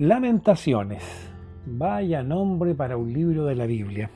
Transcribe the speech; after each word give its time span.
Lamentaciones. 0.00 1.04
Vaya 1.66 2.24
nombre 2.24 2.74
para 2.74 2.96
un 2.96 3.12
libro 3.12 3.44
de 3.44 3.54
la 3.54 3.64
Biblia. 3.64 4.10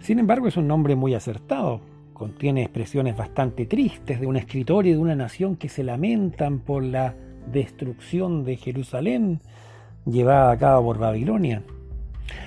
Sin 0.00 0.18
embargo, 0.18 0.48
es 0.48 0.56
un 0.56 0.66
nombre 0.66 0.96
muy 0.96 1.12
acertado. 1.12 1.82
Contiene 2.14 2.62
expresiones 2.62 3.14
bastante 3.14 3.66
tristes 3.66 4.18
de 4.18 4.26
un 4.26 4.38
escritor 4.38 4.86
y 4.86 4.92
de 4.92 4.96
una 4.96 5.14
nación 5.14 5.56
que 5.56 5.68
se 5.68 5.84
lamentan 5.84 6.60
por 6.60 6.82
la 6.82 7.14
destrucción 7.52 8.44
de 8.44 8.56
Jerusalén 8.56 9.42
llevada 10.06 10.52
a 10.52 10.56
cabo 10.56 10.86
por 10.86 10.98
Babilonia. 10.98 11.62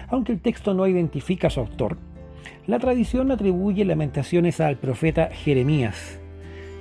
Aunque 0.08 0.32
el 0.32 0.42
texto 0.42 0.74
no 0.74 0.88
identifica 0.88 1.46
a 1.46 1.52
su 1.52 1.60
autor, 1.60 1.98
la 2.66 2.80
tradición 2.80 3.30
atribuye 3.30 3.86
lamentaciones 3.86 4.60
al 4.60 4.78
profeta 4.78 5.28
Jeremías. 5.28 6.21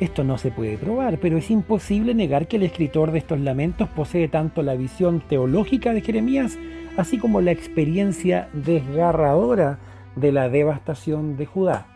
Esto 0.01 0.25
no 0.25 0.39
se 0.39 0.51
puede 0.51 0.79
probar, 0.79 1.19
pero 1.19 1.37
es 1.37 1.51
imposible 1.51 2.15
negar 2.15 2.49
que 2.49 2.57
el 2.57 2.63
escritor 2.63 3.13
de 3.13 3.19
estos 3.19 3.39
lamentos 3.39 3.87
posee 3.91 4.29
tanto 4.29 4.63
la 4.63 4.75
visión 4.75 5.21
teológica 5.21 5.93
de 5.93 6.01
Jeremías, 6.01 6.59
así 6.97 7.19
como 7.19 7.43
la 7.43 7.51
experiencia 7.51 8.49
desgarradora 8.55 9.79
de 10.17 10.33
la 10.33 10.49
devastación 10.49 11.37
de 11.37 11.45
Judá. 11.45 11.87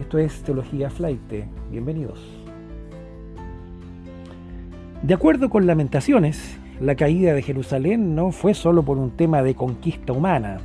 Esto 0.00 0.18
es 0.18 0.42
Teología 0.42 0.90
Flight. 0.90 1.20
Bienvenidos. 1.70 2.20
De 5.02 5.14
acuerdo 5.14 5.48
con 5.48 5.64
Lamentaciones, 5.64 6.58
la 6.80 6.96
caída 6.96 7.34
de 7.34 7.42
Jerusalén 7.42 8.16
no 8.16 8.32
fue 8.32 8.52
solo 8.52 8.82
por 8.82 8.98
un 8.98 9.12
tema 9.12 9.44
de 9.44 9.54
conquista 9.54 10.12
humana. 10.12 10.58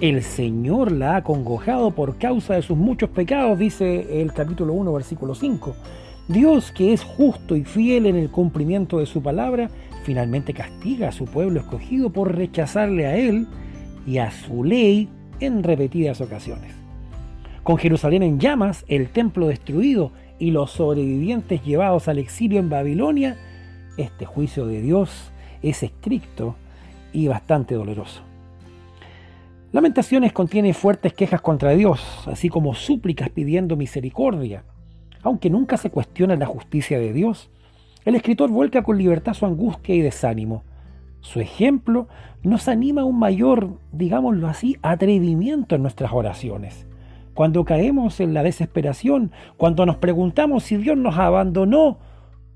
El 0.00 0.22
Señor 0.22 0.92
la 0.92 1.14
ha 1.14 1.16
acongojado 1.16 1.90
por 1.90 2.18
causa 2.18 2.54
de 2.54 2.60
sus 2.60 2.76
muchos 2.76 3.08
pecados, 3.08 3.58
dice 3.58 4.20
el 4.20 4.30
capítulo 4.34 4.74
1, 4.74 4.92
versículo 4.92 5.34
5. 5.34 5.74
Dios, 6.28 6.70
que 6.70 6.92
es 6.92 7.02
justo 7.02 7.56
y 7.56 7.64
fiel 7.64 8.04
en 8.04 8.16
el 8.16 8.30
cumplimiento 8.30 8.98
de 8.98 9.06
su 9.06 9.22
palabra, 9.22 9.70
finalmente 10.04 10.52
castiga 10.52 11.08
a 11.08 11.12
su 11.12 11.24
pueblo 11.24 11.60
escogido 11.60 12.10
por 12.10 12.36
rechazarle 12.36 13.06
a 13.06 13.16
Él 13.16 13.46
y 14.06 14.18
a 14.18 14.30
su 14.30 14.64
ley 14.64 15.08
en 15.40 15.62
repetidas 15.62 16.20
ocasiones. 16.20 16.74
Con 17.62 17.78
Jerusalén 17.78 18.22
en 18.22 18.38
llamas, 18.38 18.84
el 18.88 19.08
templo 19.08 19.48
destruido 19.48 20.12
y 20.38 20.50
los 20.50 20.72
sobrevivientes 20.72 21.64
llevados 21.64 22.06
al 22.08 22.18
exilio 22.18 22.60
en 22.60 22.68
Babilonia, 22.68 23.38
este 23.96 24.26
juicio 24.26 24.66
de 24.66 24.82
Dios 24.82 25.32
es 25.62 25.82
estricto 25.82 26.54
y 27.14 27.28
bastante 27.28 27.74
doloroso. 27.74 28.35
Lamentaciones 29.76 30.32
contiene 30.32 30.72
fuertes 30.72 31.12
quejas 31.12 31.42
contra 31.42 31.72
Dios, 31.72 32.24
así 32.24 32.48
como 32.48 32.72
súplicas 32.72 33.28
pidiendo 33.28 33.76
misericordia. 33.76 34.64
Aunque 35.22 35.50
nunca 35.50 35.76
se 35.76 35.90
cuestiona 35.90 36.34
la 36.34 36.46
justicia 36.46 36.98
de 36.98 37.12
Dios, 37.12 37.50
el 38.06 38.14
escritor 38.14 38.48
vuelca 38.48 38.82
con 38.82 38.96
libertad 38.96 39.34
su 39.34 39.44
angustia 39.44 39.94
y 39.94 40.00
desánimo. 40.00 40.64
Su 41.20 41.40
ejemplo 41.40 42.08
nos 42.42 42.68
anima 42.68 43.02
a 43.02 43.04
un 43.04 43.18
mayor, 43.18 43.68
digámoslo 43.92 44.48
así, 44.48 44.78
atrevimiento 44.80 45.74
en 45.74 45.82
nuestras 45.82 46.10
oraciones. 46.10 46.86
Cuando 47.34 47.66
caemos 47.66 48.18
en 48.20 48.32
la 48.32 48.42
desesperación, 48.42 49.30
cuando 49.58 49.84
nos 49.84 49.98
preguntamos 49.98 50.62
si 50.62 50.78
Dios 50.78 50.96
nos 50.96 51.18
abandonó, 51.18 51.98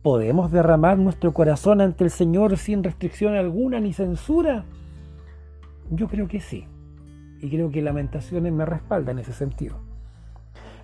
¿podemos 0.01 0.51
derramar 0.53 0.97
nuestro 0.97 1.35
corazón 1.35 1.83
ante 1.83 2.03
el 2.03 2.11
Señor 2.11 2.57
sin 2.57 2.83
restricción 2.83 3.35
alguna 3.35 3.79
ni 3.79 3.93
censura? 3.93 4.65
Yo 5.91 6.09
creo 6.09 6.27
que 6.27 6.41
sí. 6.41 6.65
Y 7.41 7.49
creo 7.49 7.71
que 7.71 7.83
Lamentaciones 7.83 8.53
me 8.53 8.65
respalda 8.65 9.13
en 9.13 9.21
ese 9.21 9.33
sentido. 9.33 9.79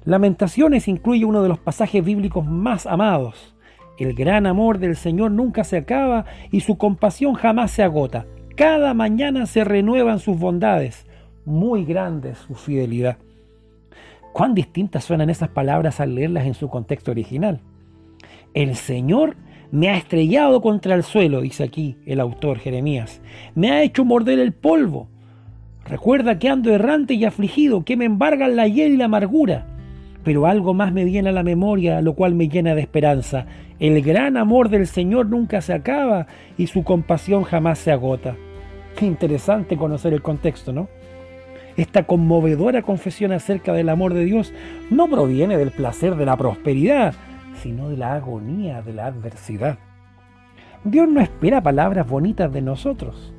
Lamentaciones 0.05 0.89
incluye 0.89 1.25
uno 1.25 1.43
de 1.43 1.49
los 1.49 1.59
pasajes 1.59 2.05
bíblicos 2.05 2.47
más 2.47 2.87
amados, 2.87 3.57
el 3.99 4.13
gran 4.13 4.47
amor 4.47 4.79
del 4.79 4.95
Señor 4.95 5.31
nunca 5.31 5.65
se 5.65 5.79
acaba 5.79 6.27
y 6.51 6.61
su 6.61 6.77
compasión 6.77 7.35
jamás 7.35 7.71
se 7.71 7.83
agota. 7.83 8.27
Cada 8.55 8.93
mañana 8.93 9.47
se 9.47 9.65
renuevan 9.65 10.19
sus 10.19 10.39
bondades. 10.39 11.07
Muy 11.47 11.85
grande 11.85 12.35
su 12.35 12.55
fidelidad. 12.55 13.17
Cuán 14.35 14.55
distintas 14.55 15.05
suenan 15.05 15.31
esas 15.31 15.49
palabras 15.49 15.99
al 16.01 16.15
leerlas 16.15 16.45
en 16.45 16.53
su 16.53 16.69
contexto 16.69 17.11
original. 17.11 17.63
El 18.53 18.77
Señor 18.77 19.37
me 19.71 19.89
ha 19.89 19.97
estrellado 19.97 20.61
contra 20.61 20.95
el 20.95 21.03
suelo, 21.03 21.41
dice 21.41 21.65
aquí 21.65 21.97
el 22.05 22.21
autor 22.21 22.59
Jeremías. 22.59 23.23
Me 23.55 23.71
ha 23.71 23.83
hecho 23.83 24.05
morder 24.05 24.39
el 24.39 24.53
polvo. 24.53 25.09
Recuerda 25.89 26.39
que 26.39 26.49
ando 26.49 26.75
errante 26.75 27.15
y 27.15 27.25
afligido, 27.25 27.85
que 27.85 27.97
me 27.97 28.07
embargan 28.07 28.57
la 28.57 28.67
hiel 28.67 28.95
y 28.95 28.97
la 28.97 29.05
amargura. 29.05 29.67
Pero 30.25 30.47
algo 30.47 30.75
más 30.75 30.93
me 30.93 31.05
viene 31.05 31.29
a 31.29 31.33
la 31.33 31.45
memoria, 31.45 32.01
lo 32.01 32.15
cual 32.15 32.35
me 32.35 32.49
llena 32.49 32.75
de 32.75 32.81
esperanza. 32.81 33.47
El 33.79 34.03
gran 34.03 34.37
amor 34.37 34.69
del 34.69 34.89
Señor 34.89 35.27
nunca 35.27 35.61
se 35.61 35.73
acaba 35.73 36.27
y 36.59 36.67
su 36.67 36.83
compasión 36.83 37.45
jamás 37.45 37.79
se 37.79 37.93
agota. 37.93 38.35
Qué 38.97 39.07
interesante 39.07 39.77
conocer 39.77 40.13
el 40.13 40.23
contexto, 40.23 40.73
¿no? 40.73 40.89
Esta 41.77 42.05
conmovedora 42.05 42.83
confesión 42.83 43.33
acerca 43.33 43.73
del 43.73 43.89
amor 43.89 44.15
de 44.15 44.25
Dios 44.25 44.53
no 44.91 45.09
proviene 45.09 45.57
del 45.59 45.71
placer 45.71 46.17
de 46.17 46.27
la 46.27 46.37
prosperidad, 46.37 47.15
sino 47.63 47.91
de 47.91 47.99
la 47.99 48.15
agonía 48.15 48.83
de 48.83 48.95
la 48.95 49.07
adversidad. 49.07 49.79
Dios 50.83 51.09
no 51.09 51.21
espera 51.21 51.63
palabras 51.63 52.09
bonitas 52.09 52.53
de 52.53 52.63
nosotros, 52.63 53.33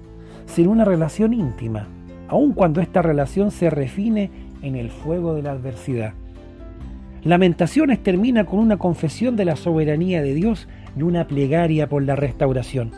sino 0.46 0.72
una 0.72 0.86
relación 0.86 1.34
íntima, 1.34 1.88
aun 2.28 2.54
cuando 2.54 2.82
esta 2.82 3.02
relación 3.02 3.52
se 3.52 3.70
refine 3.70 4.30
en 4.62 4.76
el 4.76 4.90
fuego 4.90 5.34
de 5.34 5.44
la 5.44 5.52
adversidad. 5.52 6.14
Lamentaciones 7.24 8.02
termina 8.02 8.46
con 8.46 8.60
una 8.60 8.78
confesión 8.78 9.36
de 9.36 9.46
la 9.46 9.56
soberanía 9.56 10.22
de 10.22 10.34
Dios 10.34 10.68
y 10.98 11.02
una 11.02 11.28
plegaria 11.28 11.90
por 11.90 12.04
la 12.04 12.16
restauración. 12.16 12.92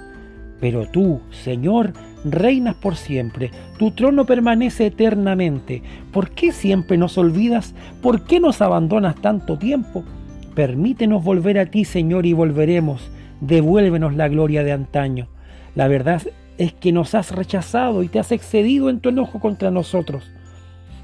Pero 0.59 0.85
tú, 0.88 1.22
Señor, 1.31 1.94
reinas 2.25 2.75
por 2.75 2.95
siempre, 2.95 3.51
tu 3.78 3.91
trono 3.91 4.25
permanece 4.25 4.88
eternamente. 4.88 5.81
¿Por 6.12 6.31
qué 6.31 6.51
siempre 6.51 6.97
nos 6.97 7.18
olvidas? 7.18 7.73
¿Por 8.01 8.25
qué 8.25 8.39
nos 8.39 8.62
abandonas 8.62 9.16
tanto 9.16 9.57
tiempo? 9.57 10.03
Permítenos 10.53 11.23
volver 11.23 11.57
a 11.57 11.68
ti, 11.68 11.85
Señor, 11.85 12.25
y 12.25 12.34
volveremos. 12.34 13.09
Devuélvenos 13.39 14.16
la 14.16 14.28
gloria 14.28 14.63
de 14.63 14.73
antaño. 14.73 15.28
La 15.75 15.88
verdad 15.88 16.22
es 16.59 16.74
que 16.74 16.92
nos 16.92 17.16
has 17.16 17.31
rechazado 17.31 18.03
y 18.03 18.09
te 18.09 18.20
has 18.20 18.34
excedido 18.34 18.90
en 18.90 19.00
tu 19.00 19.09
enojo 19.09 19.40
contra 19.40 19.72
nosotros. 19.72 20.30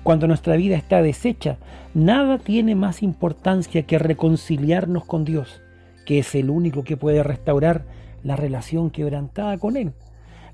Cuando 0.04 0.28
nuestra 0.28 0.58
vida 0.58 0.76
está 0.76 1.02
deshecha, 1.02 1.58
nada 1.94 2.38
tiene 2.40 2.76
más 2.76 3.02
importancia 3.02 3.84
que 3.84 3.98
reconciliarnos 3.98 5.06
con 5.06 5.24
Dios, 5.24 5.62
que 6.06 6.20
es 6.20 6.36
el 6.36 6.50
único 6.50 6.84
que 6.84 6.98
puede 6.98 7.24
restaurar 7.24 7.86
la 8.22 8.36
relación 8.36 8.92
quebrantada 8.92 9.58
con 9.58 9.78
Él. 9.78 9.94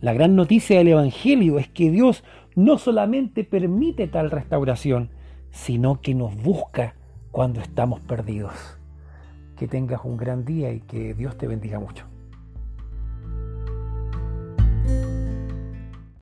La 0.01 0.13
gran 0.13 0.35
noticia 0.35 0.77
del 0.77 0.89
Evangelio 0.89 1.57
es 1.57 1.67
que 1.67 1.89
Dios 1.89 2.23
no 2.55 2.77
solamente 2.77 3.43
permite 3.43 4.07
tal 4.07 4.29
restauración, 4.29 5.09
sino 5.49 5.99
que 5.99 6.13
nos 6.13 6.35
busca 6.35 6.93
cuando 7.31 7.59
estamos 7.59 8.01
perdidos. 8.01 8.53
Que 9.57 9.67
tengas 9.67 10.01
un 10.03 10.17
gran 10.17 10.45
día 10.45 10.71
y 10.71 10.81
que 10.81 11.15
Dios 11.15 11.39
te 11.39 11.47
bendiga 11.47 11.79
mucho. 11.79 12.10